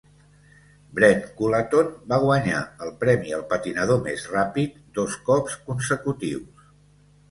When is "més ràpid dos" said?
4.11-5.23